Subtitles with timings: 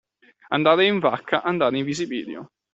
[0.47, 2.53] Andare in vaccaAndare in visibilio.